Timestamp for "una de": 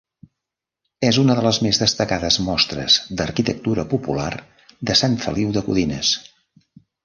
1.23-1.43